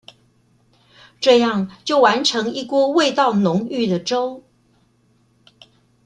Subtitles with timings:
[1.19, 4.43] 這樣就完成一鍋味道濃郁的粥